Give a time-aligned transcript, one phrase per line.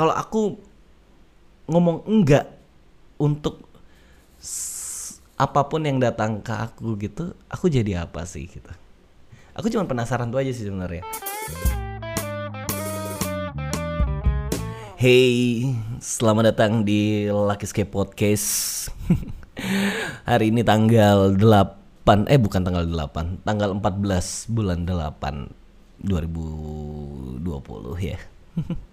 [0.00, 0.56] kalau aku
[1.68, 2.48] ngomong enggak
[3.20, 3.60] untuk
[5.36, 8.72] apa pun yang datang ke aku gitu, aku jadi apa sih gitu.
[9.52, 11.04] Aku cuma penasaran tuh aja sih sebenarnya.
[14.96, 15.68] Hey,
[16.00, 18.88] selamat datang di Lucky Escape Podcast.
[20.32, 27.44] Hari ini tanggal 8 eh bukan tanggal 8, tanggal 14 bulan 8 2020
[28.00, 28.16] ya.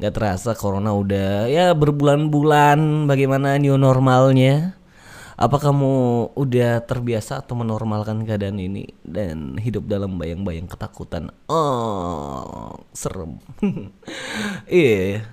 [0.00, 4.76] Gak terasa corona udah ya berbulan-bulan bagaimana new normalnya?
[5.34, 5.92] Apa kamu
[6.38, 11.34] udah terbiasa atau menormalkan keadaan ini dan hidup dalam bayang-bayang ketakutan?
[11.50, 13.42] Oh, serem.
[14.70, 15.26] Iya.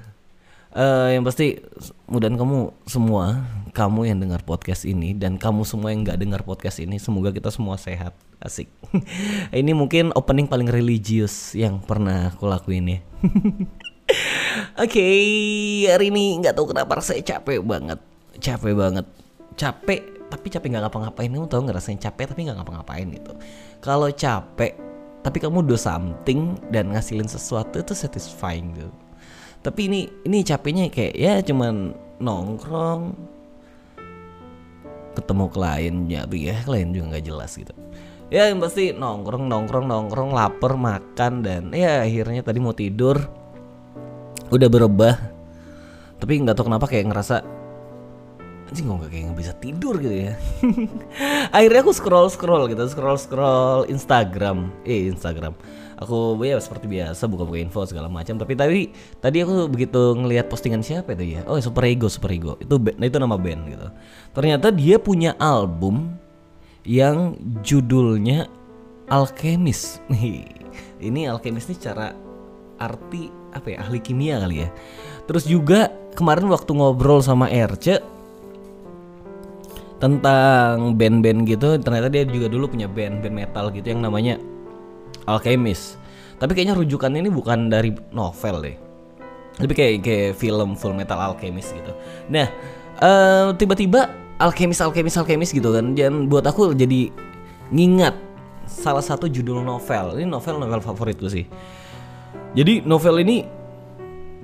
[0.72, 1.60] Eh, yang pasti
[2.08, 3.44] mudahan kamu semua,
[3.76, 7.52] kamu yang dengar podcast ini dan kamu semua yang nggak dengar podcast ini, semoga kita
[7.52, 8.16] semua sehat.
[8.42, 8.72] Asik.
[9.54, 13.00] ini mungkin opening paling religius yang pernah aku lakuin ya.
[14.80, 15.06] Oke,
[15.88, 18.00] hari ini nggak tahu kenapa rasanya capek banget,
[18.40, 19.06] capek banget,
[19.56, 21.30] capek tapi capek nggak ngapa-ngapain.
[21.30, 23.32] Kamu tahu nggak rasanya capek tapi nggak ngapa-ngapain gitu.
[23.84, 24.74] Kalau capek
[25.22, 28.92] tapi kamu do something dan ngasilin sesuatu itu satisfying gitu.
[29.62, 33.14] Tapi ini ini capeknya kayak ya cuman nongkrong,
[35.14, 37.74] ketemu klien ya, ya klien juga nggak jelas gitu.
[38.32, 43.41] Ya yang pasti nongkrong nongkrong nongkrong lapar makan dan ya akhirnya tadi mau tidur
[44.52, 45.16] udah berubah.
[46.22, 47.42] Tapi nggak tahu kenapa kayak ngerasa
[48.72, 50.34] anjing kok nggak kayak nggak bisa tidur gitu ya?
[51.56, 54.72] Akhirnya aku scroll scroll gitu scroll scroll Instagram.
[54.88, 55.52] Eh Instagram.
[56.02, 58.40] Aku ya seperti biasa buka-buka info segala macam.
[58.40, 58.82] Tapi tadi
[59.20, 61.42] tadi aku begitu ngelihat postingan siapa itu ya?
[61.52, 62.56] Oh super ego super ego.
[62.64, 63.88] Itu nah, itu nama band gitu.
[64.32, 66.16] Ternyata dia punya album
[66.88, 68.48] yang judulnya
[69.12, 70.00] Alchemist.
[71.02, 72.14] Ini Alchemist ini cara
[72.78, 74.70] arti apa ya ahli kimia kali ya.
[75.28, 78.04] Terus juga kemarin waktu ngobrol sama RC
[80.02, 84.42] tentang band-band gitu ternyata dia juga dulu punya band band metal gitu yang namanya
[85.30, 86.02] Alchemist.
[86.42, 88.76] Tapi kayaknya rujukannya ini bukan dari novel deh.
[89.62, 91.94] Lebih kayak kayak film Full Metal Alchemist gitu.
[92.34, 92.50] Nah
[92.98, 94.10] eh, tiba-tiba
[94.42, 95.94] Alchemist Alchemist Alchemist gitu kan.
[95.94, 97.14] Dan buat aku jadi
[97.70, 98.18] ngingat
[98.66, 100.18] salah satu judul novel.
[100.18, 101.46] Ini novel novel favoritku sih
[102.52, 103.48] jadi novel ini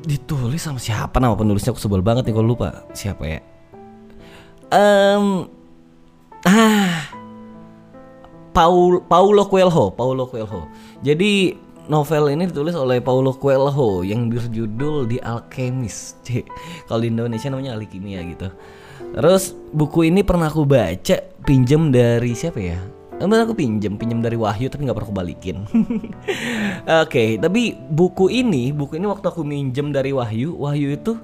[0.07, 1.19] ditulis sama siapa?
[1.19, 3.39] Nama penulisnya aku sebel banget nih kalau lupa siapa ya.
[4.71, 5.47] Em,
[6.47, 7.03] ah
[8.55, 10.71] Paul Paulo Coelho Paulo Coelho.
[11.03, 11.55] Jadi
[11.91, 16.23] novel ini ditulis oleh Paulo Coelho yang berjudul The Alchemist.
[16.87, 18.47] Kalau di Indonesia namanya ahli kimia gitu.
[19.13, 24.37] Terus buku ini pernah aku baca pinjem dari siapa ya Emang aku pinjem, pinjem dari
[24.37, 25.57] Wahyu tapi nggak pernah aku balikin.
[27.03, 31.17] Oke, tapi buku ini, buku ini waktu aku minjem dari Wahyu, Wahyu itu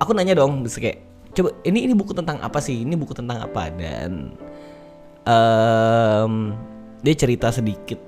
[0.00, 1.04] aku nanya dong, kayak
[1.36, 2.80] coba ini ini buku tentang apa sih?
[2.80, 3.68] Ini buku tentang apa?
[3.76, 4.32] Dan
[5.28, 6.32] em,
[7.04, 8.00] dia cerita sedikit.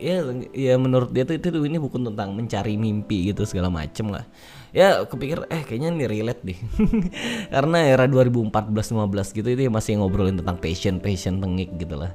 [0.00, 0.24] Ya,
[0.54, 4.24] ya menurut dia tuh itu ini buku tentang mencari mimpi gitu segala macem lah.
[4.70, 6.58] Ya, kepikir eh kayaknya ini relate deh.
[7.54, 12.14] Karena era 2014-15 gitu itu masih ngobrolin tentang passion, passion tengik gitu lah.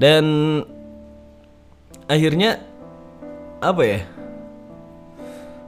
[0.00, 0.24] Dan
[2.08, 2.64] akhirnya
[3.60, 4.00] apa ya?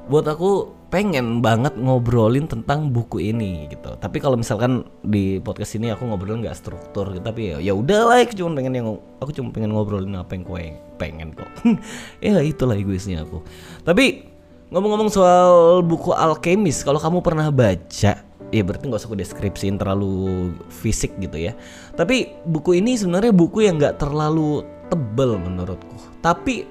[0.09, 3.97] Buat aku pengen banget ngobrolin tentang buku ini gitu.
[3.97, 8.21] Tapi kalau misalkan di podcast ini aku ngobrolin nggak struktur, gitu, tapi ya ya udahlah,
[8.21, 8.89] aku cuma pengen yang
[9.21, 11.49] aku cuma pengen ngobrolin apa yang kue pengen kok.
[12.25, 13.41] ya itulah egoisnya aku.
[13.89, 14.32] Tapi
[14.73, 18.13] ngomong-ngomong soal buku Alchemist, kalau kamu pernah baca,
[18.49, 21.53] ya berarti nggak usah aku deskripsiin terlalu fisik gitu ya.
[21.93, 25.97] Tapi buku ini sebenarnya buku yang nggak terlalu tebel menurutku.
[26.25, 26.65] Tapi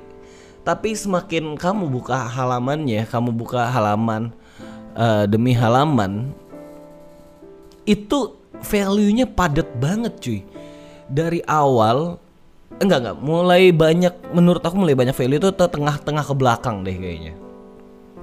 [0.66, 4.34] tapi semakin kamu buka halamannya, kamu buka halaman
[4.98, 6.34] eh, demi halaman,
[7.86, 8.34] itu
[8.66, 10.42] value-nya padat banget cuy.
[11.06, 12.18] Dari awal
[12.82, 17.51] enggak enggak, mulai banyak menurut aku mulai banyak value itu tengah-tengah ke belakang deh kayaknya.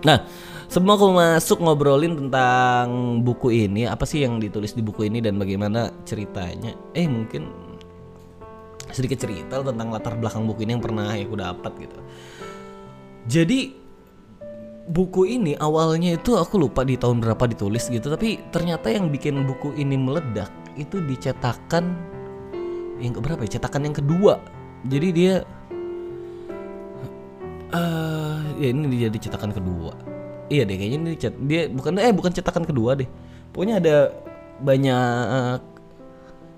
[0.06, 0.22] Nah,
[0.70, 5.40] sebelum aku masuk ngobrolin tentang buku ini, apa sih yang ditulis di buku ini dan
[5.40, 6.76] bagaimana ceritanya?
[6.94, 7.50] Eh mungkin
[8.94, 11.98] sedikit cerita tentang latar belakang buku ini yang pernah aku dapat gitu.
[13.28, 13.76] Jadi
[14.88, 19.44] buku ini awalnya itu aku lupa di tahun berapa ditulis gitu, tapi ternyata yang bikin
[19.44, 20.48] buku ini meledak
[20.78, 21.92] itu dicetakan
[23.02, 23.58] yang keberapa ya?
[23.58, 24.40] Cetakan yang kedua.
[24.86, 25.34] Jadi dia
[27.68, 29.92] eh ya ini dia di cetakan kedua.
[30.48, 33.08] Iya deh kayaknya ini cet dia bukan eh bukan cetakan kedua deh.
[33.52, 33.96] Pokoknya ada
[34.58, 35.58] banyak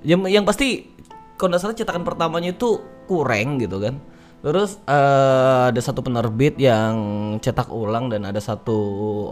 [0.06, 0.88] yang yang pasti
[1.36, 3.98] kalau salah cetakan pertamanya itu kurang gitu kan
[4.40, 6.96] Terus eh, ada satu penerbit yang
[7.44, 8.76] cetak ulang dan ada satu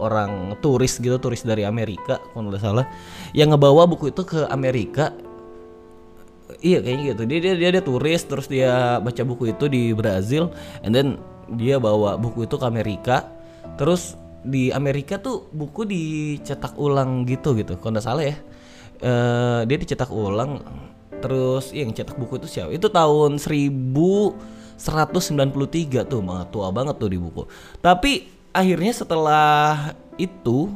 [0.05, 2.85] orang turis gitu, turis dari Amerika kalau nggak salah,
[3.33, 5.09] yang ngebawa buku itu ke Amerika.
[6.61, 7.21] Iya kayaknya gitu.
[7.25, 10.53] Dia dia dia, dia turis terus dia baca buku itu di Brazil,
[10.85, 11.17] and then
[11.55, 13.25] dia bawa buku itu ke Amerika.
[13.79, 18.35] Terus di Amerika tuh buku dicetak ulang gitu gitu, kalau nggak salah ya.
[18.99, 20.59] Eh, dia dicetak ulang
[21.19, 22.71] terus iya, yang cetak buku itu siapa?
[22.71, 27.43] Itu tahun 1193 tuh, banget tua banget tuh di buku.
[27.83, 30.69] Tapi akhirnya setelah itu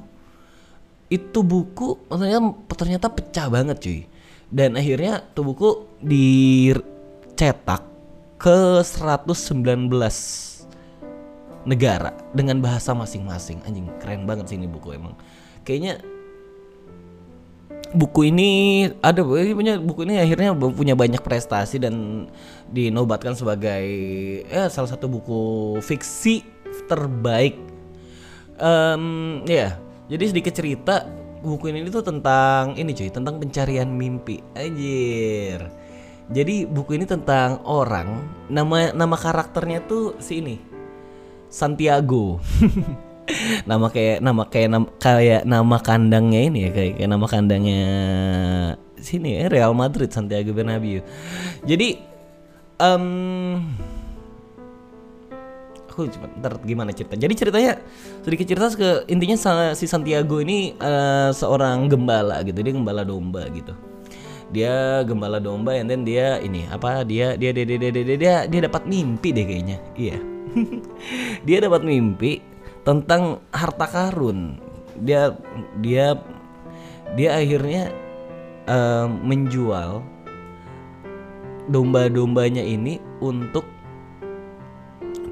[1.12, 4.08] itu buku ternyata ternyata pecah banget cuy.
[4.54, 5.70] Dan akhirnya tuh buku
[6.04, 7.81] dicetak
[8.38, 9.90] ke 119
[11.63, 13.63] negara dengan bahasa masing-masing.
[13.63, 15.15] Anjing keren banget sih ini buku emang.
[15.63, 16.04] Kayaknya
[17.94, 18.50] buku ini
[19.00, 22.25] ada ini punya buku ini akhirnya punya banyak prestasi dan
[22.74, 23.86] dinobatkan sebagai
[24.50, 25.42] ya salah satu buku
[25.80, 26.44] fiksi
[26.89, 27.56] terbaik.
[28.54, 29.04] Em,
[29.50, 31.10] ya, jadi sedikit cerita
[31.42, 34.39] buku ini tuh tentang ini cuy, tentang pencarian mimpi.
[34.54, 35.68] Anjir.
[36.31, 40.73] Jadi buku ini tentang orang nama nama karakternya tuh si ini
[41.53, 42.41] Santiago.
[43.69, 47.83] nama kayak nama kayak nama, kayak nama kandangnya ini ya kayak, kayak nama kandangnya
[48.97, 51.05] sini ya Real Madrid Santiago Bernabeu.
[51.61, 52.01] Jadi
[52.81, 53.05] em
[55.94, 57.13] aku coba ntar gimana cerita.
[57.13, 57.77] Jadi ceritanya
[58.25, 59.38] sedikit cerita ke intinya
[59.77, 62.65] si Santiago ini eh, seorang gembala gitu.
[62.65, 63.77] Dia gembala domba gitu.
[64.50, 68.59] Dia gembala domba and dia ini apa dia dia dia dia dia dia, dia, dia
[68.65, 69.77] dapat mimpi deh kayaknya.
[69.94, 70.32] Iya.
[71.47, 72.39] dia dapat mimpi
[72.85, 74.59] tentang harta karun.
[75.00, 75.33] Dia
[75.81, 76.17] dia
[77.13, 77.94] dia akhirnya
[78.69, 80.03] eh, menjual
[81.69, 83.63] domba-dombanya ini untuk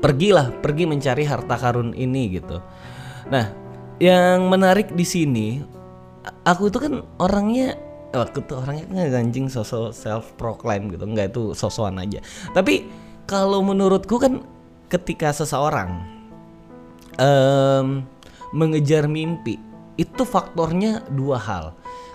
[0.01, 2.57] pergilah pergi mencari harta karun ini gitu.
[3.29, 3.53] Nah,
[4.01, 5.61] yang menarik di sini
[6.41, 7.77] aku itu kan orangnya
[8.11, 12.19] aku tuh orangnya nggak anjing sosok self proclaim gitu nggak itu sosokan aja
[12.51, 12.89] tapi
[13.25, 14.43] kalau menurutku kan
[14.91, 16.03] ketika seseorang
[17.15, 18.03] em,
[18.51, 19.55] mengejar mimpi
[19.95, 21.65] itu faktornya dua hal.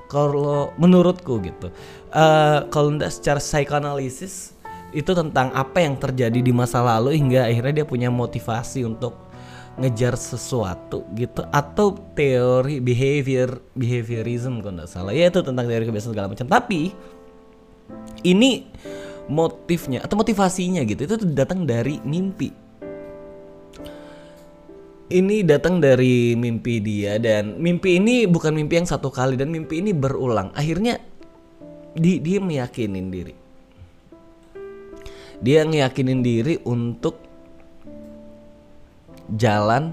[0.07, 1.75] Kalau menurutku gitu
[2.17, 4.57] Eh, kalau ndak secara psikoanalisis
[4.97, 9.29] itu tentang apa yang terjadi di masa lalu hingga akhirnya dia punya motivasi untuk
[9.77, 15.13] ngejar sesuatu gitu atau teori behavior behaviorism kalau nggak salah.
[15.13, 16.49] Ya itu tentang teori kebiasaan segala macam.
[16.49, 16.97] Tapi
[18.25, 18.65] ini
[19.29, 22.49] motifnya atau motivasinya gitu itu datang dari mimpi
[25.13, 29.79] ini datang dari mimpi dia dan mimpi ini bukan mimpi yang satu kali dan mimpi
[29.79, 30.99] ini berulang akhirnya
[31.97, 33.35] di, dia meyakinin diri
[35.41, 37.21] dia ngeyakinin diri untuk
[39.37, 39.93] jalan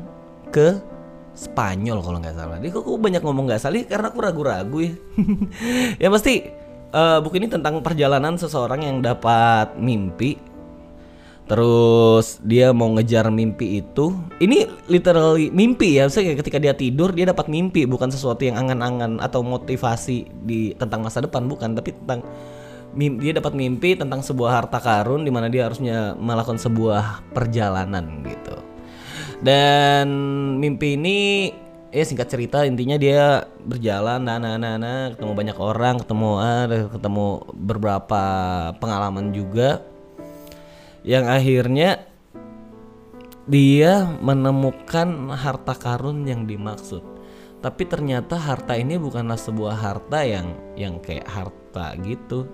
[0.53, 0.93] ke
[1.33, 2.61] Spanyol kalau nggak salah.
[2.61, 4.93] Dia kok banyak ngomong nggak salah karena aku ragu-ragu ya.
[6.05, 6.45] ya pasti
[6.93, 10.52] eh, buku ini tentang perjalanan seseorang yang dapat mimpi.
[11.43, 14.15] Terus dia mau ngejar mimpi itu.
[14.39, 16.07] Ini literally mimpi ya.
[16.07, 21.03] Kayak ketika dia tidur dia dapat mimpi bukan sesuatu yang angan-angan atau motivasi di tentang
[21.03, 22.23] masa depan bukan, tapi tentang
[22.95, 28.23] mim- dia dapat mimpi tentang sebuah harta karun di mana dia harusnya melakukan sebuah perjalanan
[28.23, 28.55] gitu.
[29.43, 30.07] Dan
[30.63, 31.19] mimpi ini
[31.93, 36.65] ya singkat cerita intinya dia berjalan nah nah nah, nah, ketemu banyak orang, ketemu ah,
[36.87, 38.23] ketemu beberapa
[38.79, 39.83] pengalaman juga
[41.03, 42.07] yang akhirnya
[43.43, 47.03] dia menemukan harta karun yang dimaksud.
[47.63, 52.47] Tapi ternyata harta ini bukanlah sebuah harta yang yang kayak harta gitu.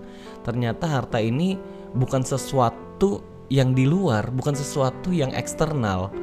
[0.46, 1.58] Ternyata harta ini
[1.98, 6.14] bukan sesuatu yang di luar, bukan sesuatu yang eksternal,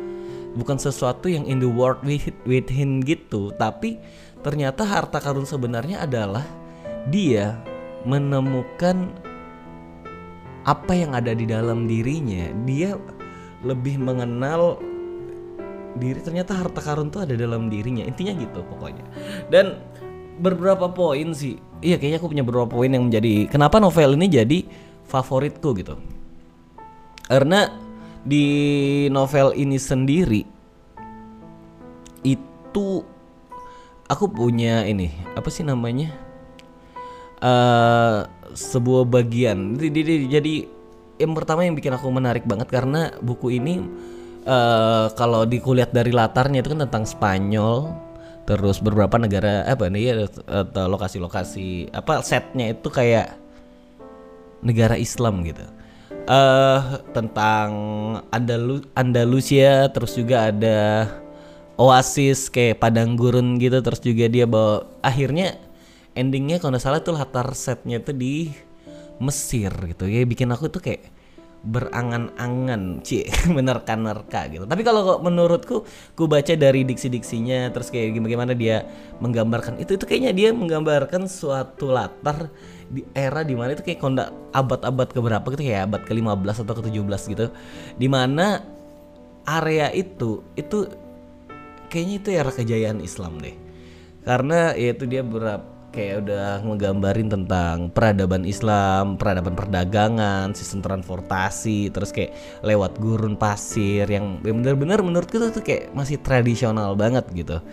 [0.54, 3.50] bukan sesuatu yang in the world with, within gitu.
[3.58, 3.98] Tapi
[4.46, 6.46] ternyata harta karun sebenarnya adalah
[7.10, 7.58] dia
[8.06, 9.10] menemukan
[10.66, 12.50] apa yang ada di dalam dirinya.
[12.66, 12.98] Dia
[13.62, 14.82] lebih mengenal
[15.96, 19.06] diri ternyata harta karun tuh ada dalam dirinya intinya gitu pokoknya.
[19.48, 19.80] Dan
[20.42, 21.56] beberapa poin sih?
[21.80, 24.58] Iya kayaknya aku punya beberapa poin yang menjadi kenapa novel ini jadi
[25.06, 25.94] favoritku gitu.
[27.30, 27.70] Karena
[28.26, 28.44] di
[29.08, 30.42] novel ini sendiri
[32.26, 32.88] itu
[34.10, 36.10] aku punya ini apa sih namanya?
[37.40, 39.76] Eh sebuah bagian.
[39.76, 40.66] Jadi, jadi-
[41.16, 43.80] yang pertama yang bikin aku menarik banget karena buku ini
[44.46, 47.90] eh kalau dikulihat dari latarnya itu kan tentang Spanyol
[48.46, 50.14] terus beberapa negara apa nih ya
[50.46, 53.34] atau lokasi-lokasi apa setnya itu kayak
[54.62, 55.66] negara Islam gitu.
[56.30, 57.68] Eh tentang
[58.30, 61.10] Andalu Andalusia terus juga ada
[61.74, 65.58] oasis kayak padang gurun gitu terus juga dia bawa akhirnya
[66.16, 68.50] endingnya kalau nggak salah tuh latar setnya tuh di
[69.20, 70.08] Mesir gitu.
[70.08, 71.08] Ya bikin aku tuh kayak
[71.66, 74.64] berangan-angan cie menerka-nerka gitu.
[74.64, 75.82] Tapi kalau menurutku
[76.14, 78.86] ku baca dari diksi-diksinya terus kayak gimana dia
[79.18, 82.48] menggambarkan itu itu kayaknya dia menggambarkan suatu latar
[82.86, 87.22] di era di mana itu kayak kondak abad-abad keberapa gitu kayak abad ke-15 atau ke-17
[87.34, 87.46] gitu
[87.98, 88.62] di mana
[89.42, 90.86] area itu itu
[91.90, 93.56] kayaknya itu era kejayaan Islam deh.
[94.22, 101.88] Karena ya itu dia berapa kayak udah ngegambarin tentang peradaban Islam, peradaban perdagangan, sistem transportasi,
[101.88, 107.64] terus kayak lewat gurun pasir yang bener-bener menurut kita tuh kayak masih tradisional banget gitu.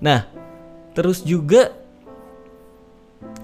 [0.00, 0.24] Nah,
[0.96, 1.76] terus juga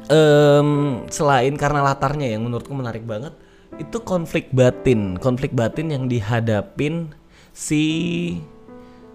[0.08, 3.36] um, selain karena latarnya yang menurutku menarik banget,
[3.76, 7.12] itu konflik batin, konflik batin yang dihadapin
[7.52, 7.84] si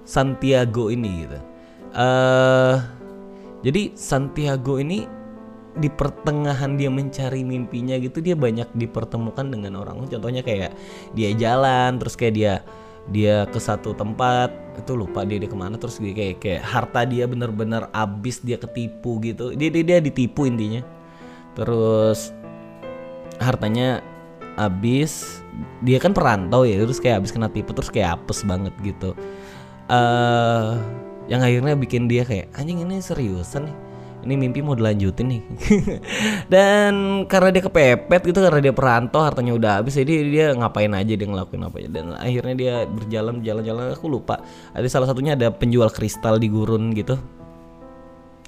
[0.05, 1.39] Santiago ini gitu.
[1.97, 2.96] Uh,
[3.65, 5.07] jadi Santiago ini
[5.77, 10.01] di pertengahan dia mencari mimpinya gitu dia banyak dipertemukan dengan orang.
[10.09, 10.73] Contohnya kayak
[11.13, 12.53] dia jalan terus kayak dia
[13.07, 17.07] dia ke satu tempat itu lupa dia dia ke mana terus dia kayak kayak harta
[17.07, 19.53] dia bener-bener abis dia ketipu gitu.
[19.53, 20.81] Dia dia, dia ditipu intinya.
[21.53, 22.33] Terus
[23.37, 24.01] hartanya
[24.57, 25.45] abis
[25.85, 29.13] dia kan perantau ya terus kayak abis kena tipu terus kayak apes banget gitu.
[29.87, 30.75] Uh,
[31.27, 33.77] yang akhirnya bikin dia kayak anjing ini seriusan nih?
[34.27, 35.41] Ini mimpi mau dilanjutin nih.
[36.53, 41.13] Dan karena dia kepepet gitu karena dia perantau hartanya udah habis jadi dia ngapain aja
[41.15, 41.89] dia ngelakuin apa aja.
[41.91, 44.43] Dan akhirnya dia berjalan jalan-jalan aku lupa.
[44.75, 47.15] Ada salah satunya ada penjual kristal di gurun gitu.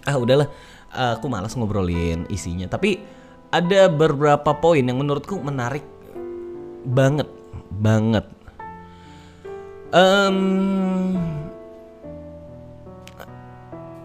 [0.04, 0.52] Ah udahlah.
[0.90, 2.66] Aku malas ngobrolin isinya.
[2.66, 3.00] Tapi
[3.54, 5.86] ada beberapa poin yang menurutku menarik
[6.84, 7.30] banget
[7.78, 8.26] banget.
[9.90, 11.18] Um,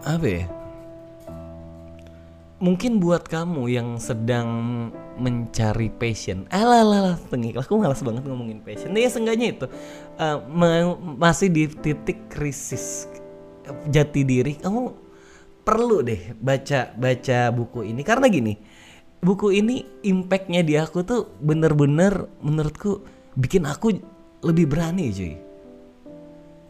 [0.05, 0.45] apa ya?
[2.61, 4.47] Mungkin buat kamu yang sedang
[5.19, 8.95] mencari passion, alah lah tengik, aku malas banget ngomongin passion.
[8.95, 9.67] Ya seenggaknya itu
[10.21, 10.39] uh,
[11.19, 13.11] masih di titik krisis
[13.91, 14.95] jati diri, kamu
[15.67, 18.55] perlu deh baca baca buku ini karena gini,
[19.19, 23.03] buku ini impactnya di aku tuh bener-bener menurutku
[23.35, 23.99] bikin aku
[24.47, 25.35] lebih berani cuy.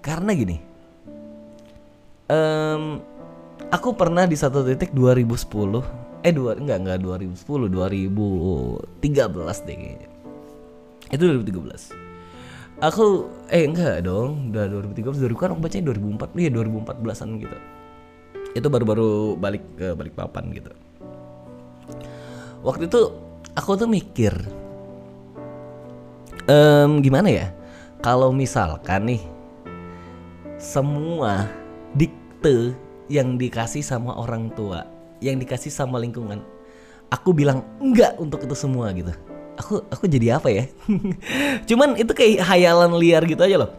[0.01, 0.57] Karena gini,
[2.29, 3.01] um,
[3.75, 10.09] aku pernah di satu titik 2010 eh dua enggak enggak 2010 2013 deh kayaknya.
[11.11, 11.91] Itu 2013
[12.79, 14.55] aku eh enggak dong.
[14.55, 17.57] Udah 2013 2000 kan aku bacanya 2004 iya 2014an gitu.
[18.55, 20.71] Itu baru-baru balik ke balik papan gitu.
[22.63, 23.11] Waktu itu
[23.53, 24.31] aku tuh mikir
[26.47, 27.51] um, gimana ya?
[27.99, 29.23] Kalau misalkan nih
[30.55, 31.51] semua
[31.93, 32.73] dikte
[33.11, 34.85] yang dikasih sama orang tua,
[35.21, 36.41] yang dikasih sama lingkungan.
[37.13, 39.13] Aku bilang enggak untuk itu semua gitu.
[39.61, 40.65] Aku aku jadi apa ya?
[41.69, 43.71] Cuman itu kayak hayalan liar gitu aja loh.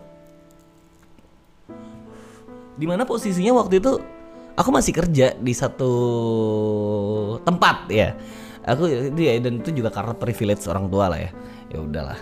[2.77, 3.99] Di mana posisinya waktu itu
[4.55, 5.93] aku masih kerja di satu
[7.43, 8.15] tempat ya.
[8.67, 11.31] Aku dia dan itu juga karena privilege orang tua lah ya.
[11.71, 12.19] Ya udahlah.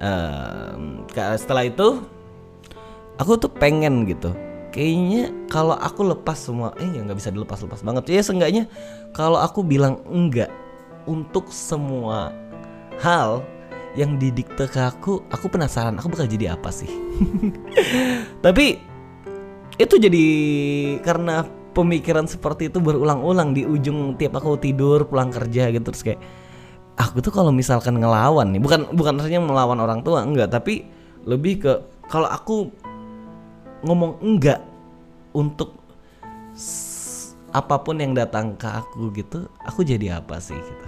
[0.00, 1.04] Um,
[1.36, 2.00] setelah itu
[3.20, 4.32] aku tuh pengen gitu
[4.70, 8.10] kayaknya kalau aku lepas semua eh ya nggak bisa dilepas lepas banget.
[8.10, 8.64] Ya seenggaknya
[9.14, 10.50] kalau aku bilang enggak
[11.04, 12.34] untuk semua
[13.02, 13.42] hal
[13.98, 16.90] yang didikte ke aku aku penasaran aku bakal jadi apa sih?
[18.44, 18.78] Tapi
[19.80, 20.26] itu jadi
[21.00, 26.20] karena pemikiran seperti itu berulang-ulang di ujung tiap aku tidur pulang kerja gitu terus kayak
[26.98, 30.84] aku tuh kalau misalkan ngelawan nih bukan bukan artinya melawan orang tua enggak tapi
[31.24, 31.72] lebih ke
[32.10, 32.68] kalau aku
[33.84, 34.60] ngomong enggak
[35.32, 35.76] untuk
[37.50, 40.86] apa pun yang datang ke aku gitu, aku jadi apa sih gitu.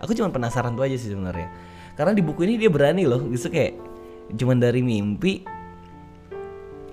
[0.00, 1.48] Aku cuma penasaran tuh aja sih sebenarnya.
[1.96, 3.76] Karena di buku ini dia berani loh, gitu kayak
[4.34, 5.42] cuman dari mimpi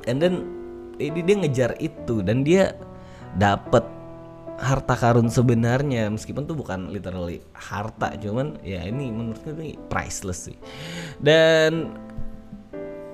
[0.10, 0.48] and then
[0.98, 2.74] ini dia ngejar itu dan dia
[3.38, 3.86] dapat
[4.58, 10.58] harta karun sebenarnya meskipun tuh bukan literally harta cuman ya ini menurutku ini priceless sih
[11.22, 11.94] dan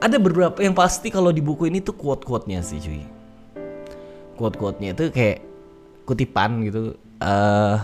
[0.03, 3.07] ada beberapa yang pasti kalau di buku ini tuh quote-quote-nya sih cuy.
[4.35, 5.39] Quote-quote-nya itu kayak
[6.03, 6.99] kutipan gitu.
[7.23, 7.79] Uh,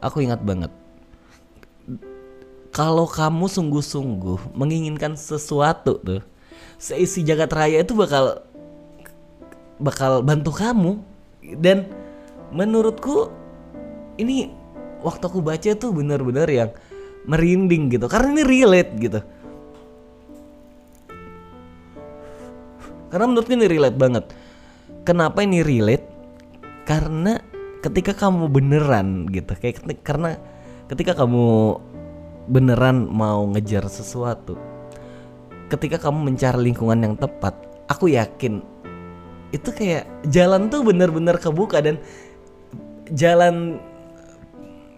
[0.00, 0.72] aku ingat banget.
[2.72, 6.24] Kalau kamu sungguh-sungguh menginginkan sesuatu tuh,
[6.80, 8.40] seisi jagat raya itu bakal
[9.76, 10.92] bakal bantu kamu
[11.60, 11.84] dan
[12.48, 13.28] menurutku
[14.16, 14.48] ini
[15.04, 16.70] waktu aku baca tuh bener-bener yang
[17.28, 19.20] merinding gitu karena ini relate gitu
[23.08, 24.24] Karena menurutku ini relate banget.
[25.04, 26.04] Kenapa ini relate?
[26.84, 27.40] Karena
[27.80, 30.36] ketika kamu beneran gitu, kayak ketik- karena
[30.88, 31.76] ketika kamu
[32.48, 34.56] beneran mau ngejar sesuatu,
[35.68, 37.52] ketika kamu mencari lingkungan yang tepat,
[37.88, 38.64] aku yakin
[39.52, 41.96] itu kayak jalan tuh bener-bener kebuka dan
[43.16, 43.80] jalan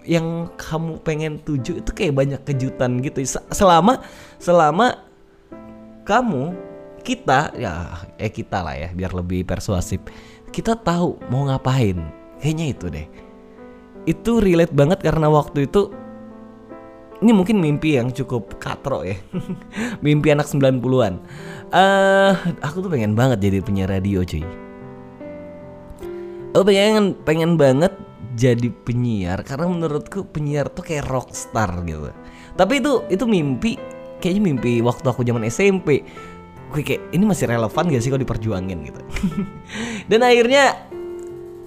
[0.03, 4.03] yang kamu pengen tuju itu kayak banyak kejutan gitu Se- selama
[4.43, 4.99] selama
[6.03, 6.57] kamu
[7.01, 10.01] kita ya eh kita lah ya biar lebih persuasif.
[10.51, 11.97] Kita tahu mau ngapain.
[12.41, 13.07] Kayaknya itu deh.
[14.09, 15.93] Itu relate banget karena waktu itu
[17.21, 19.17] ini mungkin mimpi yang cukup katro ya.
[20.05, 21.15] Mimpi anak 90-an
[21.71, 24.43] eh aku tuh pengen banget jadi penyiar radio cuy.
[26.51, 27.95] Aku pengen pengen banget
[28.35, 32.11] jadi penyiar karena menurutku penyiar tuh kayak rockstar gitu.
[32.59, 33.79] Tapi itu itu mimpi
[34.19, 36.03] kayaknya mimpi waktu aku zaman SMP.
[36.71, 38.79] Gue kayak ini masih relevan gak sih kalau diperjuangin?
[38.87, 39.01] gitu.
[40.11, 40.91] Dan akhirnya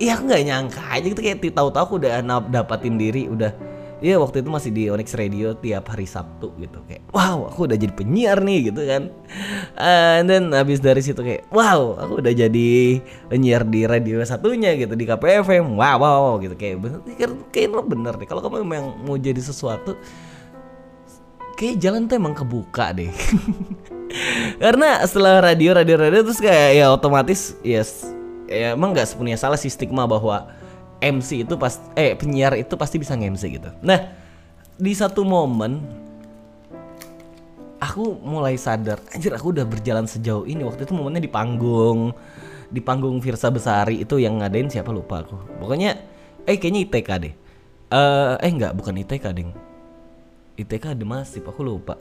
[0.02, 2.20] ya aku nggak nyangka aja gitu kayak tahu-tahu aku udah
[2.50, 7.08] dapatin diri udah Iya waktu itu masih di Onyx Radio tiap hari Sabtu gitu kayak
[7.16, 9.08] wow aku udah jadi penyiar nih gitu kan.
[9.80, 13.00] And then habis dari situ kayak wow aku udah jadi
[13.32, 17.70] penyiar di radio satunya gitu di KPFM wow wow, wow, gitu kayak bener kayak, kayak
[17.72, 19.96] bener deh kalau kamu memang mau jadi sesuatu
[21.56, 23.08] kayak jalan tuh emang kebuka deh
[24.62, 28.06] karena setelah radio radio radio terus kayak ya otomatis yes
[28.46, 30.52] ya emang nggak sepenuhnya salah sih stigma bahwa
[31.04, 33.70] MC itu pas eh penyiar itu pasti bisa nge-MC gitu.
[33.84, 34.16] Nah,
[34.80, 35.84] di satu momen
[37.84, 40.64] aku mulai sadar, anjir aku udah berjalan sejauh ini.
[40.64, 42.16] Waktu itu momennya di panggung
[42.72, 45.36] di panggung Virsa Besari itu yang ngadain siapa lupa aku.
[45.60, 46.00] Pokoknya
[46.48, 47.34] eh kayaknya ITK deh.
[47.92, 49.52] Eh eh enggak, bukan ITK, Ding.
[50.56, 52.00] ITK ada masih, aku lupa.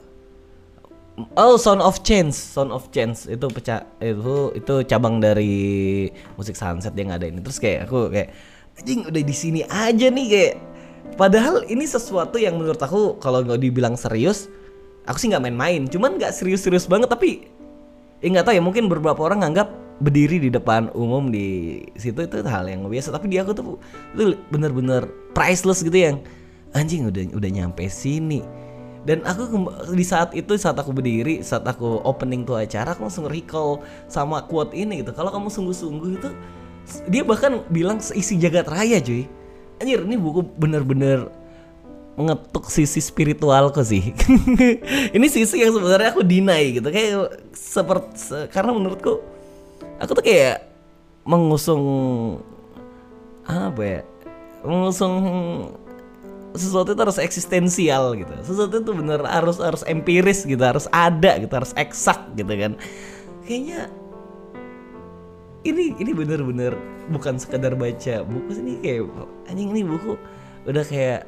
[1.37, 3.29] Oh, Sound of Change, Sound of Change.
[3.29, 7.37] Itu pecah itu itu cabang dari musik sunset yang ada ini.
[7.37, 8.33] Terus kayak aku kayak
[8.81, 10.55] anjing udah di sini aja nih kayak.
[11.13, 14.49] Padahal ini sesuatu yang menurut aku kalau nggak dibilang serius,
[15.05, 15.85] aku sih nggak main-main.
[15.85, 17.45] Cuman nggak serius-serius banget tapi
[18.25, 19.69] ya nggak tahu ya mungkin beberapa orang nganggap
[20.01, 23.13] berdiri di depan umum di situ itu hal yang biasa.
[23.13, 23.77] Tapi di aku tuh
[24.17, 25.05] itu bener-bener
[25.37, 26.17] priceless gitu yang
[26.73, 28.41] anjing udah udah nyampe sini
[29.03, 33.27] dan aku di saat itu saat aku berdiri saat aku opening tuh acara aku langsung
[33.27, 35.11] recall sama quote ini gitu.
[35.11, 36.29] Kalau kamu sungguh-sungguh itu
[37.11, 39.27] dia bahkan bilang seisi jagat raya cuy.
[39.83, 41.27] Anjir ini buku bener-bener
[42.15, 44.13] mengetuk sisi spiritualku sih.
[45.17, 46.87] Ini sisi yang sebenarnya aku deny gitu.
[46.93, 49.17] Kayak seperti karena menurutku
[49.97, 50.61] aku tuh kayak
[51.25, 51.83] mengusung
[53.43, 53.99] apa ya
[54.63, 55.15] mengusung
[56.53, 58.33] sesuatu itu harus eksistensial gitu.
[58.45, 62.73] Sesuatu itu bener harus harus empiris gitu harus ada gitu harus eksak gitu kan.
[63.43, 63.89] Kayaknya
[65.63, 66.75] ini ini bener-bener
[67.11, 69.07] bukan sekadar baca buku ini kayak
[69.51, 70.15] anjing ini buku
[70.69, 71.27] udah kayak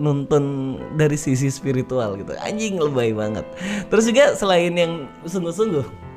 [0.00, 2.34] nonton dari sisi spiritual gitu.
[2.40, 3.46] Anjing lebay banget.
[3.88, 6.10] Terus juga selain yang sungguh-sungguh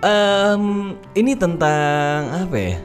[0.00, 2.80] Em, ini tentang apa ya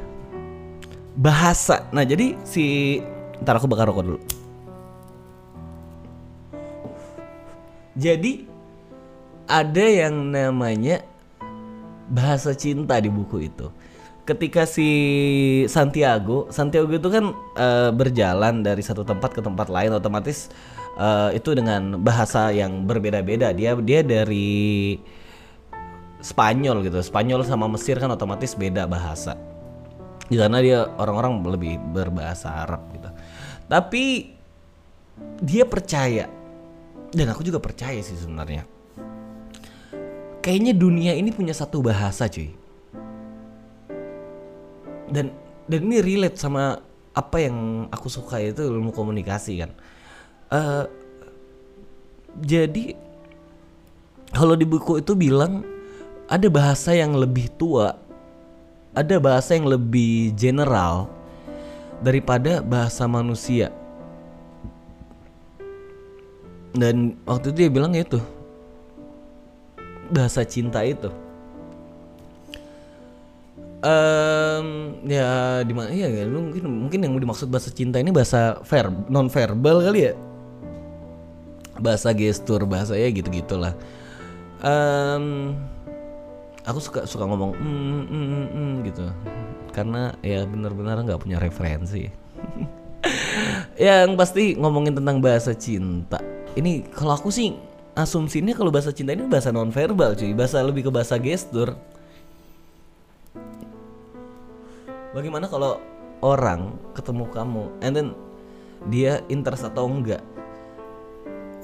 [1.15, 2.99] bahasa nah jadi si
[3.41, 4.19] ntar aku bakar rokok dulu
[7.95, 8.43] jadi
[9.47, 11.05] ada yang namanya
[12.09, 13.69] bahasa cinta di buku itu.
[14.25, 14.89] Ketika si
[15.69, 20.49] Santiago, Santiago itu kan eh, berjalan dari satu tempat ke tempat lain, otomatis
[20.97, 23.53] eh, itu dengan bahasa yang berbeda-beda.
[23.53, 24.97] Dia dia dari
[26.25, 29.37] Spanyol gitu, Spanyol sama Mesir kan otomatis beda bahasa.
[30.25, 33.09] Di sana dia orang-orang lebih berbahasa Arab gitu.
[33.69, 34.33] Tapi
[35.41, 36.25] dia percaya.
[37.15, 38.65] Dan aku juga percaya sih sebenarnya.
[40.41, 42.53] Kayaknya dunia ini punya satu bahasa cuy.
[45.09, 45.29] Dan
[45.65, 46.77] dan ini relate sama
[47.15, 49.71] apa yang aku suka itu ilmu komunikasi kan.
[50.51, 50.85] Eh
[52.35, 52.97] jadi
[54.35, 55.63] kalau di buku itu bilang
[56.27, 57.95] ada bahasa yang lebih tua
[58.95, 61.11] ada bahasa yang lebih general
[61.99, 63.69] daripada bahasa manusia.
[66.75, 68.19] Dan waktu itu dia bilang itu
[70.11, 71.11] bahasa cinta itu.
[73.85, 74.67] Em,
[75.05, 79.29] ya di mana ya ya, mungkin mungkin yang dimaksud bahasa cinta ini bahasa ver non
[79.29, 80.13] verbal kali ya?
[81.77, 83.75] Bahasa gestur bahasa ya gitu gitulah
[84.65, 85.53] Em,
[86.65, 89.05] aku suka suka ngomong mm, mm, mm, mm, gitu.
[89.71, 92.09] Karena ya benar-benar nggak punya referensi.
[93.77, 96.17] Yang pasti ngomongin tentang bahasa cinta.
[96.57, 97.53] Ini kalau aku sih
[97.93, 100.33] asumsinya kalau bahasa cinta ini bahasa nonverbal cuy.
[100.33, 101.77] Bahasa lebih ke bahasa gestur.
[105.13, 105.79] Bagaimana kalau
[106.19, 108.09] orang ketemu kamu and then
[108.89, 110.23] dia interest atau enggak?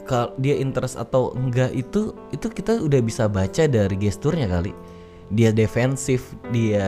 [0.05, 4.71] Kalau dia interest atau enggak itu itu kita udah bisa baca dari gesturnya kali
[5.31, 6.87] dia defensif dia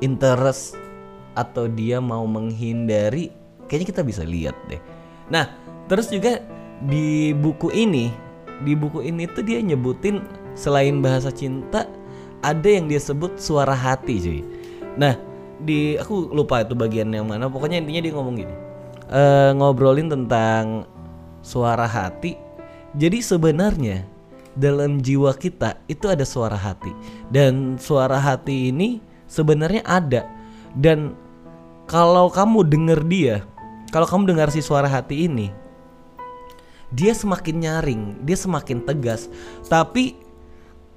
[0.00, 0.76] interest
[1.36, 3.30] atau dia mau menghindari
[3.68, 4.80] kayaknya kita bisa lihat deh.
[5.28, 5.52] Nah
[5.86, 6.40] terus juga
[6.88, 8.10] di buku ini
[8.64, 10.24] di buku ini tuh dia nyebutin
[10.56, 11.86] selain bahasa cinta
[12.40, 14.40] ada yang dia sebut suara hati cuy.
[14.96, 15.16] Nah
[15.60, 18.54] di aku lupa itu bagian yang mana pokoknya intinya dia ngomong gini.
[19.10, 20.88] Eh, ngobrolin tentang
[21.44, 22.38] suara hati.
[22.96, 24.02] Jadi sebenarnya
[24.58, 26.90] dalam jiwa kita itu ada suara hati.
[27.30, 28.98] Dan suara hati ini
[29.30, 30.26] sebenarnya ada.
[30.74, 31.14] Dan
[31.90, 33.36] kalau kamu denger dia
[33.90, 35.50] kalau kamu dengar si suara hati ini
[36.94, 39.26] dia semakin nyaring dia semakin tegas.
[39.66, 40.14] Tapi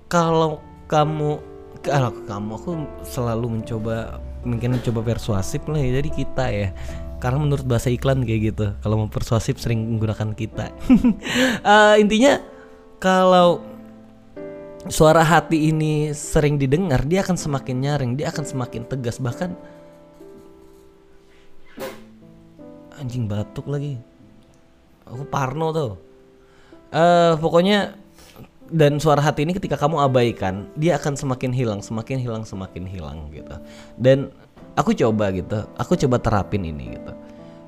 [0.05, 1.41] kalau kamu
[1.81, 6.69] kalau kamu aku selalu mencoba mungkin mencoba persuasif lah ya jadi kita ya.
[7.17, 10.69] Karena menurut bahasa iklan kayak gitu kalau mau persuasif sering menggunakan kita.
[11.65, 12.37] Uh, intinya
[13.03, 13.59] kalau
[14.87, 19.59] suara hati ini sering didengar dia akan semakin nyaring dia akan semakin tegas bahkan
[22.95, 23.99] anjing batuk lagi.
[25.03, 25.91] Aku parno tuh
[26.95, 27.99] uh, pokoknya
[28.71, 33.27] dan suara hati ini ketika kamu abaikan dia akan semakin hilang semakin hilang semakin hilang
[33.35, 33.59] gitu.
[33.99, 34.31] Dan
[34.79, 35.67] aku coba gitu.
[35.75, 37.11] Aku coba terapin ini gitu.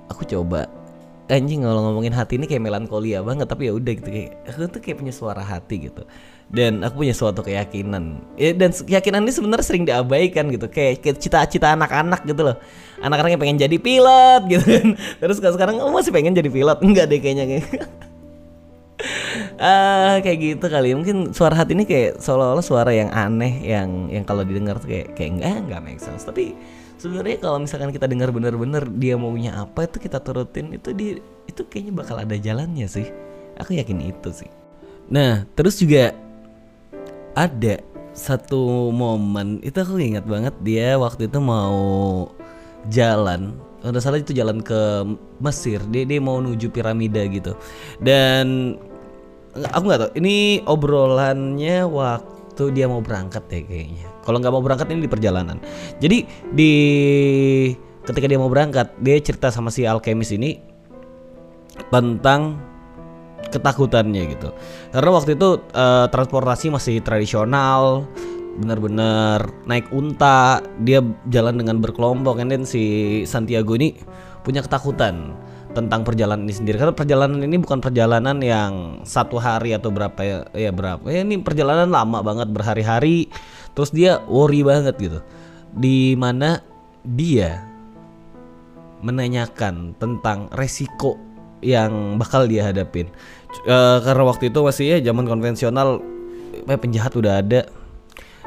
[0.07, 0.71] Aku coba
[1.25, 4.81] anjing kalau ngomongin hati ini kayak melankolia banget tapi ya udah gitu kayak aku tuh
[4.81, 6.05] kayak punya suara hati gitu.
[6.45, 8.21] Dan aku punya suatu keyakinan.
[8.37, 12.61] Ya, dan keyakinan ini sebenarnya sering diabaikan gitu kayak, cita-cita anak-anak gitu loh.
[13.01, 14.87] Anak-anak yang pengen jadi pilot gitu kan.
[14.93, 16.77] Terus sekarang kamu masih pengen jadi pilot?
[16.85, 17.65] Enggak deh kayaknya kayak.
[19.57, 20.93] Uh, kayak gitu kali.
[20.93, 25.17] Mungkin suara hati ini kayak seolah-olah suara yang aneh yang yang kalau didengar tuh kayak
[25.17, 26.29] kayak enggak enggak make sense.
[26.29, 26.53] Tapi
[27.05, 31.61] sebenarnya kalau misalkan kita dengar bener-bener dia maunya apa itu kita turutin itu di itu
[31.69, 33.05] kayaknya bakal ada jalannya sih.
[33.61, 34.49] Aku yakin itu sih.
[35.13, 36.17] Nah terus juga
[37.37, 37.77] ada
[38.17, 41.77] satu momen itu aku ingat banget dia waktu itu mau
[42.89, 43.53] jalan
[43.85, 45.05] udah salah itu jalan ke
[45.37, 47.53] Mesir dia dia mau menuju piramida gitu.
[48.01, 48.73] Dan
[49.53, 54.89] aku nggak tahu ini obrolannya waktu dia mau berangkat ya kayaknya kalau nggak mau berangkat
[54.91, 55.61] ini di perjalanan.
[56.01, 56.73] Jadi di
[58.05, 60.57] ketika dia mau berangkat dia cerita sama si alkemis ini
[61.93, 62.57] tentang
[63.53, 64.49] ketakutannya gitu.
[64.91, 68.03] Karena waktu itu uh, transportasi masih tradisional
[68.55, 72.41] benar-benar naik unta dia jalan dengan berkelompok.
[72.41, 73.95] Dan si Santiago ini
[74.41, 75.37] punya ketakutan
[75.75, 76.79] tentang perjalanan ini sendiri.
[76.79, 81.03] Karena perjalanan ini bukan perjalanan yang satu hari atau berapa ya, ya berapa.
[81.11, 83.27] Ya ini perjalanan lama banget berhari-hari
[83.75, 85.19] terus dia worry banget gitu.
[85.75, 86.63] Di mana
[87.03, 87.61] dia
[89.03, 91.19] menanyakan tentang resiko
[91.61, 93.11] yang bakal dia hadapin.
[93.67, 96.01] Uh, karena waktu itu masih ya zaman konvensional
[96.65, 97.67] eh, penjahat udah ada.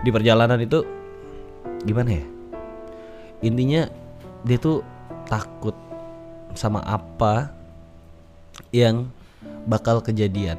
[0.02, 0.82] Di perjalanan itu
[1.84, 2.24] gimana ya?
[3.44, 3.86] Intinya
[4.42, 4.82] dia tuh
[5.28, 5.74] takut
[6.56, 7.52] sama apa
[8.74, 9.06] yang
[9.68, 10.58] bakal kejadian.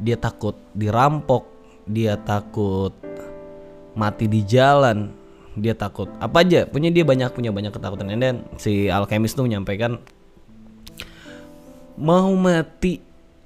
[0.00, 2.96] Dia takut dirampok dia takut
[3.94, 5.10] mati di jalan.
[5.54, 6.10] Dia takut.
[6.18, 6.66] Apa aja?
[6.66, 8.10] Punya dia banyak punya banyak ketakutan.
[8.18, 10.02] Dan si alkemis tuh menyampaikan
[11.94, 12.98] mau mati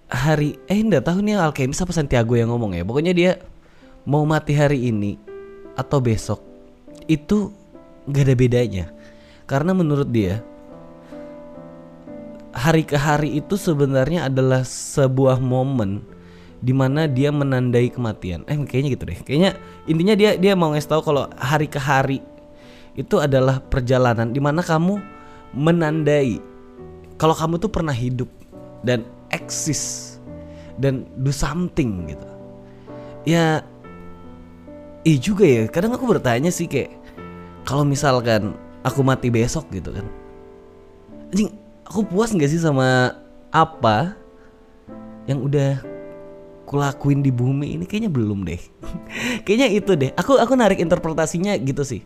[0.08, 2.82] hari eh enggak tahu nih alkemis apa Santiago yang ngomong ya.
[2.84, 3.32] Pokoknya dia
[4.08, 5.20] mau mati hari ini
[5.76, 6.40] atau besok
[7.04, 7.52] itu
[8.08, 8.86] gak ada bedanya.
[9.44, 10.40] Karena menurut dia
[12.56, 16.02] hari ke hari itu sebenarnya adalah sebuah momen
[16.58, 18.42] di mana dia menandai kematian.
[18.50, 19.18] Eh kayaknya gitu deh.
[19.22, 19.50] Kayaknya
[19.86, 22.18] intinya dia dia mau ngasih tahu kalau hari ke hari
[22.98, 24.98] itu adalah perjalanan di mana kamu
[25.54, 26.42] menandai
[27.14, 28.26] kalau kamu tuh pernah hidup
[28.82, 30.16] dan eksis
[30.82, 32.28] dan do something gitu.
[33.22, 33.62] Ya
[35.06, 35.70] iya juga ya.
[35.70, 36.90] Kadang aku bertanya sih kayak
[37.62, 40.06] kalau misalkan aku mati besok gitu kan.
[41.30, 41.54] Anjing
[41.86, 43.14] aku puas nggak sih sama
[43.54, 44.16] apa
[45.28, 45.97] yang udah
[46.68, 48.60] kulakuin di bumi ini kayaknya belum deh.
[49.48, 50.12] Kayaknya itu deh.
[50.20, 52.04] Aku aku narik interpretasinya gitu sih.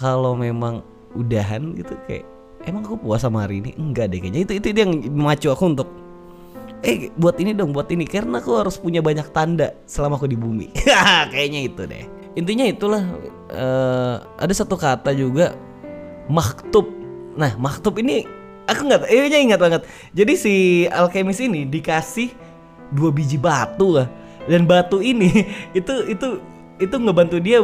[0.00, 0.80] Kalau memang
[1.12, 2.24] udahan gitu kayak
[2.64, 3.76] emang aku puas sama hari ini?
[3.76, 4.48] Enggak deh kayaknya.
[4.48, 5.88] Itu itu yang memacu aku untuk
[6.80, 8.08] eh buat ini dong buat ini.
[8.08, 10.72] Karena aku harus punya banyak tanda selama aku di bumi.
[11.36, 12.04] Kayaknya itu deh.
[12.40, 13.04] Intinya itulah
[13.52, 15.52] uh, ada satu kata juga
[16.30, 16.86] maktub
[17.34, 18.26] nah maktub ini
[18.64, 19.82] aku nggak eh ingat banget.
[20.16, 20.54] Jadi si
[20.88, 22.49] alkemis ini dikasih
[22.94, 24.08] dua biji batu lah.
[24.46, 25.46] Dan batu ini
[25.78, 26.42] itu itu
[26.80, 27.62] itu ngebantu dia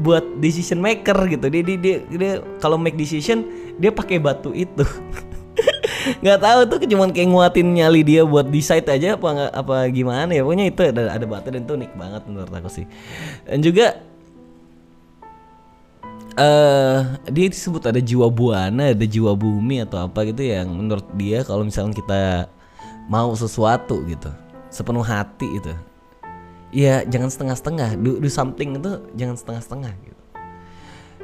[0.00, 1.46] buat decision maker gitu.
[1.48, 3.44] Dia dia dia, dia kalau make decision
[3.76, 4.84] dia pakai batu itu.
[6.24, 10.42] Nggak tahu tuh cuma kayak nguatin nyali dia buat decide aja apa apa gimana ya.
[10.44, 12.88] Pokoknya itu ada ada batu dan itu unik banget menurut aku sih.
[13.44, 14.00] Dan juga
[16.36, 21.42] uh, dia disebut ada jiwa buana ada jiwa bumi atau apa gitu yang menurut dia
[21.42, 22.22] kalau misalnya kita
[23.10, 24.30] mau sesuatu gitu
[24.70, 25.74] sepenuh hati itu.
[26.70, 27.98] Ya jangan setengah-setengah.
[27.98, 30.22] Do, do something itu jangan setengah-setengah gitu.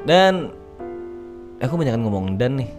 [0.03, 0.51] Dan
[1.63, 2.69] aku banyak ngomong dan nih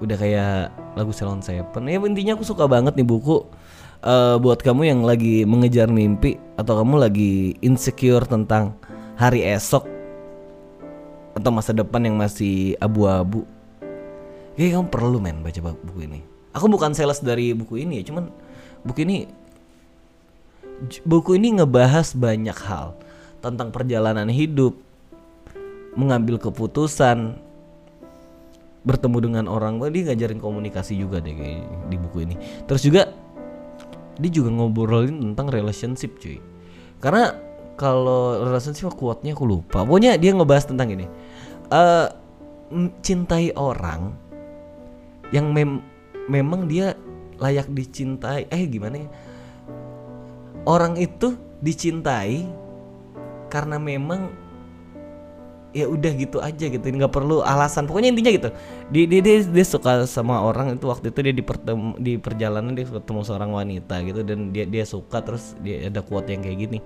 [0.00, 1.86] udah kayak lagu Salon Seven.
[1.86, 3.44] Ya intinya aku suka banget nih buku
[4.04, 8.74] uh, buat kamu yang lagi mengejar mimpi atau kamu lagi insecure tentang
[9.20, 9.84] hari esok
[11.36, 13.44] atau masa depan yang masih abu-abu.
[14.56, 16.20] Kayak kamu perlu men baca buku ini.
[16.56, 18.26] Aku bukan sales dari buku ini ya cuman
[18.82, 19.30] buku ini
[21.04, 22.96] buku ini ngebahas banyak hal
[23.40, 24.76] tentang perjalanan hidup,
[25.96, 27.36] mengambil keputusan,
[28.84, 29.76] bertemu dengan orang.
[29.80, 32.34] Wah, dia ngajarin komunikasi juga deh kayak di buku ini.
[32.64, 33.12] Terus juga
[34.20, 36.40] dia juga ngobrolin tentang relationship, cuy.
[37.00, 37.32] Karena
[37.80, 39.84] kalau relationship kuatnya aku lupa.
[39.84, 41.08] Pokoknya dia ngebahas tentang ini.
[41.72, 42.12] Uh,
[43.00, 44.12] cintai orang
[45.30, 45.80] yang mem
[46.28, 46.92] memang dia
[47.40, 48.44] layak dicintai.
[48.52, 49.08] Eh gimana ya?
[50.64, 52.48] Orang itu dicintai
[53.52, 54.32] karena memang
[55.70, 56.82] ya udah gitu aja gitu.
[56.82, 57.86] Nggak perlu alasan.
[57.86, 58.50] Pokoknya intinya gitu.
[58.90, 61.44] Dia, dia dia dia suka sama orang itu waktu itu dia di
[62.02, 66.30] di perjalanan dia ketemu seorang wanita gitu dan dia dia suka terus dia ada quote
[66.30, 66.78] yang kayak gini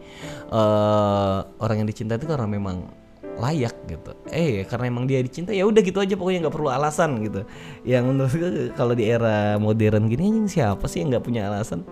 [0.52, 3.03] uh, orang yang dicintai itu karena memang
[3.34, 4.12] layak gitu.
[4.30, 7.42] Eh karena emang dia dicinta ya udah gitu aja pokoknya nggak perlu alasan gitu.
[7.82, 11.82] Yang menurut gue kalau di era modern gini anjing siapa sih yang nggak punya alasan?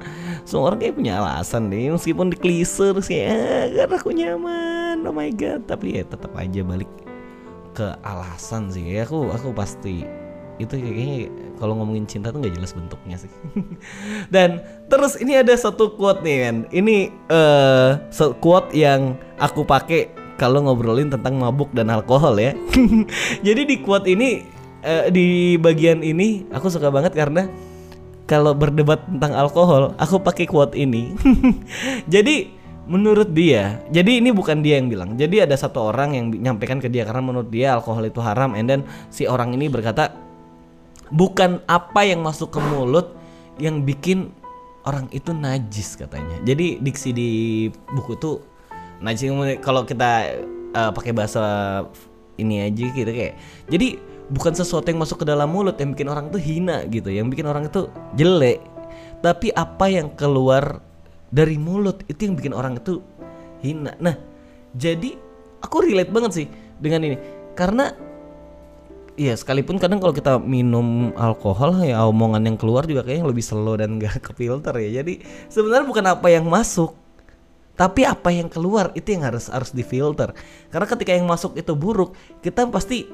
[0.46, 4.96] Semua orang kayak punya alasan deh meskipun di klise terus kayak ah, karena aku nyaman
[5.02, 5.66] oh my god.
[5.66, 6.90] Tapi ya tetap aja balik
[7.74, 8.86] ke alasan sih.
[8.86, 10.06] Ya aku aku pasti
[10.60, 13.30] itu kayaknya kalau ngomongin cinta tuh nggak jelas bentuknya sih.
[14.34, 17.98] Dan terus ini ada satu quote nih kan ini uh,
[18.38, 22.52] quote yang aku pakai kalau ngobrolin tentang mabuk dan alkohol ya.
[23.46, 24.42] Jadi di quote ini
[24.82, 27.48] uh, di bagian ini aku suka banget karena
[28.26, 31.12] kalau berdebat tentang alkohol, aku pakai quote ini.
[32.14, 32.48] jadi
[32.88, 35.20] menurut dia, jadi ini bukan dia yang bilang.
[35.20, 38.72] Jadi ada satu orang yang menyampaikan ke dia karena menurut dia alkohol itu haram and
[38.72, 38.80] then
[39.12, 40.16] si orang ini berkata
[41.12, 43.12] bukan apa yang masuk ke mulut
[43.60, 44.32] yang bikin
[44.88, 46.40] orang itu najis katanya.
[46.46, 47.30] Jadi diksi di
[47.92, 48.40] buku tuh
[49.02, 49.28] najis
[49.60, 51.42] kalau kita uh, pakai bahasa
[52.40, 53.34] ini aja gitu kayak
[53.68, 53.98] jadi
[54.32, 57.44] bukan sesuatu yang masuk ke dalam mulut yang bikin orang tuh hina gitu yang bikin
[57.44, 58.64] orang itu jelek.
[59.22, 60.82] Tapi apa yang keluar
[61.30, 63.04] dari mulut itu yang bikin orang itu
[63.60, 63.94] hina.
[64.00, 64.16] Nah
[64.74, 65.14] jadi
[65.62, 66.46] aku relate banget sih
[66.80, 67.16] dengan ini.
[67.52, 67.92] Karena
[69.12, 73.76] Iya sekalipun kadang kalau kita minum alkohol ya omongan yang keluar juga kayaknya lebih slow
[73.76, 75.04] dan gak ke filter ya.
[75.04, 75.20] Jadi
[75.52, 76.96] sebenarnya bukan apa yang masuk
[77.82, 80.30] tapi apa yang keluar itu yang harus harus difilter.
[80.70, 83.10] Karena ketika yang masuk itu buruk, kita pasti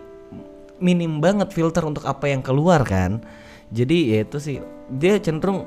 [0.76, 3.24] minim banget filter untuk apa yang keluar kan.
[3.72, 4.60] Jadi ya itu sih
[4.92, 5.64] dia cenderung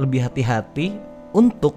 [0.00, 0.96] lebih hati-hati
[1.36, 1.76] untuk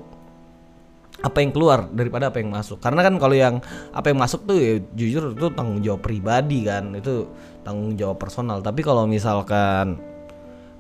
[1.19, 2.79] apa yang keluar daripada apa yang masuk.
[2.79, 3.59] Karena kan kalau yang
[3.91, 7.27] apa yang masuk tuh ya jujur itu tanggung jawab pribadi kan, itu
[7.67, 8.63] tanggung jawab personal.
[8.63, 9.99] Tapi kalau misalkan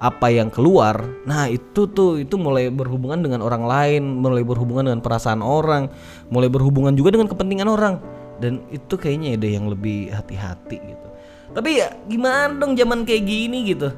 [0.01, 5.01] apa yang keluar nah itu tuh itu mulai berhubungan dengan orang lain mulai berhubungan dengan
[5.05, 5.93] perasaan orang
[6.31, 7.95] mulai berhubungan juga dengan kepentingan orang.
[8.41, 11.07] Dan itu kayaknya ada yang lebih hati-hati gitu.
[11.51, 13.93] Tapi ya gimana dong zaman kayak gini gitu?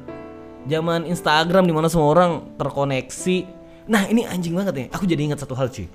[0.68, 3.38] Zaman Instagram di mana semua orang terkoneksi.
[3.88, 5.88] Nah ini anjing banget ya aku jadi ingat satu hal cuy.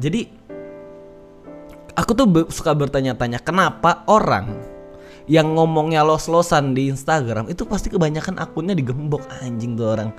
[0.00, 0.24] Jadi
[1.92, 4.71] aku tuh suka bertanya-tanya kenapa orang
[5.30, 10.10] yang ngomongnya los-losan di Instagram itu pasti kebanyakan akunnya digembok anjing tuh orang.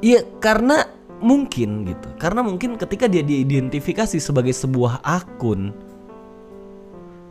[0.00, 0.88] Iya karena
[1.20, 2.08] mungkin gitu.
[2.16, 5.76] Karena mungkin ketika dia diidentifikasi sebagai sebuah akun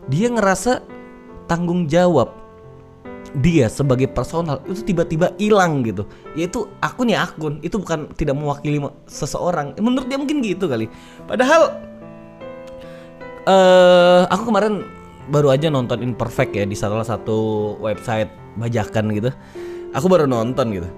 [0.09, 0.81] dia ngerasa
[1.45, 2.33] tanggung jawab
[3.37, 8.81] dia sebagai personal itu tiba-tiba hilang gitu yaitu akun ya akun itu bukan tidak mewakili
[9.05, 10.89] seseorang menurut dia mungkin gitu kali
[11.29, 11.77] padahal
[13.45, 14.81] uh, aku kemarin
[15.29, 19.29] baru aja nonton Imperfect ya di salah satu website bajakan gitu.
[19.93, 20.89] Aku baru nonton gitu.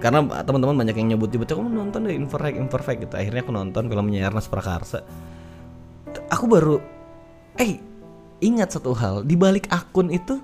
[0.00, 3.14] Karena teman-teman banyak yang nyebut tiba kamu nonton deh Imperfect Imperfect gitu.
[3.18, 5.04] Akhirnya aku nonton filmnya Ernest Prakarsa.
[6.32, 6.80] Aku baru
[7.58, 7.76] eh
[8.40, 10.40] ingat satu hal, di balik akun itu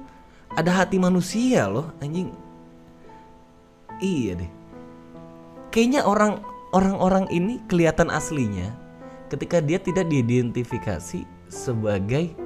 [0.52, 2.28] ada hati manusia loh, anjing.
[4.02, 4.50] Iya deh.
[5.72, 6.44] Kayaknya orang
[6.76, 8.76] orang-orang ini kelihatan aslinya
[9.32, 12.45] ketika dia tidak diidentifikasi sebagai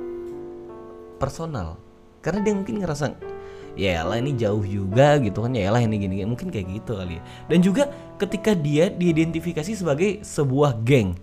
[1.21, 1.77] personal.
[2.25, 3.13] Karena dia mungkin ngerasa
[3.79, 5.53] ya lah ini jauh juga gitu kan.
[5.53, 7.23] Ya lah ini gini, mungkin kayak gitu kali ya.
[7.53, 11.15] Dan juga ketika dia diidentifikasi sebagai sebuah geng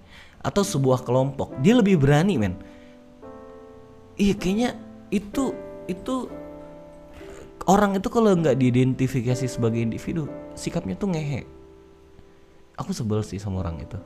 [0.46, 2.56] atau sebuah kelompok dia lebih berani men.
[4.18, 4.70] Iya kayaknya
[5.10, 5.54] itu
[5.90, 6.30] itu
[7.70, 11.46] orang itu kalau nggak diidentifikasi sebagai individu sikapnya tuh ngehe.
[12.78, 13.98] Aku sebel sih sama orang itu.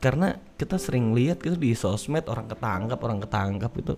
[0.00, 3.94] Karena kita sering lihat gitu di sosmed orang ketangkap orang ketangkap itu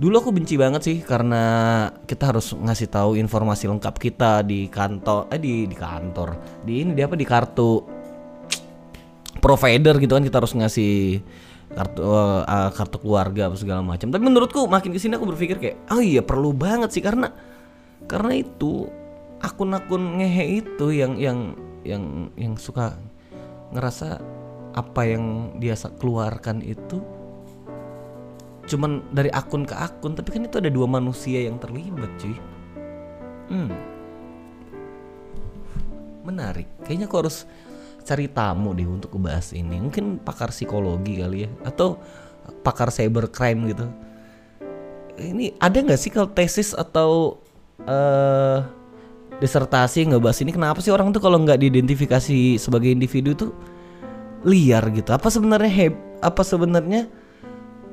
[0.00, 1.44] dulu aku benci banget sih karena
[2.08, 6.40] kita harus ngasih tahu informasi lengkap kita di kantor eh di di kantor.
[6.64, 7.84] Di ini di apa di kartu
[9.44, 11.20] provider gitu kan kita harus ngasih
[11.76, 14.08] kartu uh, kartu keluarga apa segala macam.
[14.08, 17.28] Tapi menurutku makin ke sini aku berpikir kayak oh iya perlu banget sih karena
[18.08, 18.88] karena itu
[19.44, 21.52] akun-akun ngehe itu yang yang
[21.84, 22.96] yang yang suka
[23.76, 24.16] ngerasa
[24.72, 27.19] apa yang dia keluarkan itu
[28.70, 32.38] cuman dari akun ke akun tapi kan itu ada dua manusia yang terlibat cuy.
[33.50, 33.74] Hmm.
[36.22, 36.70] Menarik.
[36.86, 37.36] Kayaknya aku harus
[38.06, 39.82] cari tamu deh untuk ngebahas ini.
[39.82, 41.98] Mungkin pakar psikologi kali ya atau
[42.62, 43.86] pakar cybercrime gitu.
[45.20, 47.42] Ini ada nggak sih kalau tesis atau
[47.84, 48.64] uh,
[49.42, 50.54] disertasi ngebahas ini?
[50.54, 53.50] Kenapa sih orang tuh kalau nggak diidentifikasi sebagai individu tuh
[54.46, 55.12] liar gitu?
[55.12, 57.08] Apa sebenarnya heb apa sebenarnya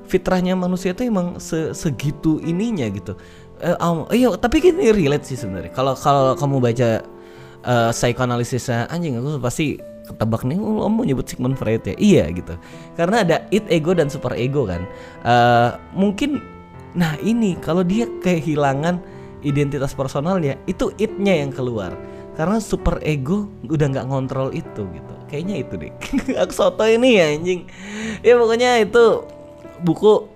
[0.08, 3.13] fitrahnya manusia itu emang se segitu ininya gitu.
[3.58, 5.74] Uh, um, iya, tapi ini relate sih sebenarnya.
[5.76, 6.89] Kalau kalau kamu baca
[7.67, 11.96] uh, psikoanalisisnya anjing aku pasti ketebak nih oh, mau nyebut Sigmund Freud ya.
[12.00, 12.56] Iya gitu.
[12.96, 14.88] Karena ada id ego dan super ego kan.
[15.28, 16.39] Uh, mungkin
[16.98, 19.04] nah ini kalau dia kehilangan
[19.46, 21.93] identitas personalnya itu itnya yang keluar
[22.38, 25.93] karena super ego udah nggak ngontrol itu gitu kayaknya itu deh
[26.41, 27.62] aku soto ini ya anjing
[28.22, 29.26] ya pokoknya itu
[29.81, 30.29] buku.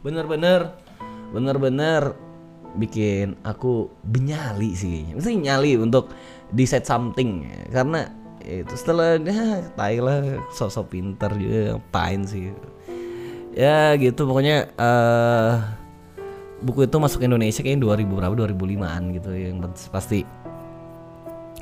[0.00, 0.74] Bener-bener
[1.30, 2.16] bener-bener
[2.74, 6.10] bikin aku benyali sih mesti nyali untuk
[6.54, 7.46] decide something.
[7.70, 8.08] Karena
[8.40, 12.50] itu setelahnya Thailand sosok pinter juga ngapain sih.
[13.54, 14.26] Ya gitu.
[14.26, 15.58] Pokoknya uh,
[16.62, 19.30] buku itu masuk Indonesia kayaknya 2000 berapa 2005an gitu.
[19.34, 19.56] Yang
[19.90, 20.18] pasti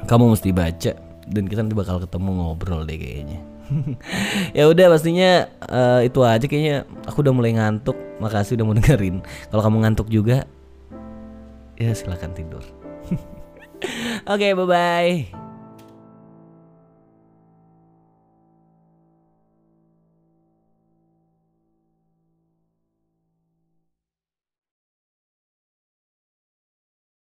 [0.06, 0.92] kamu mesti baca.
[1.28, 3.47] Dan kita nanti bakal ketemu ngobrol deh kayaknya
[4.59, 6.88] ya udah pastinya uh, itu aja kayaknya.
[7.07, 7.96] Aku udah mulai ngantuk.
[8.18, 9.22] Makasih udah mau dengerin.
[9.52, 10.44] Kalau kamu ngantuk juga
[11.78, 12.64] ya silahkan tidur.
[14.26, 15.38] Oke okay, bye bye